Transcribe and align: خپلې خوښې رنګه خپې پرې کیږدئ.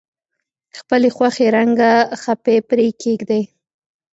خپلې 0.79 1.09
خوښې 1.15 1.47
رنګه 1.55 1.91
خپې 2.21 2.55
پرې 2.69 2.87
کیږدئ. 3.01 3.43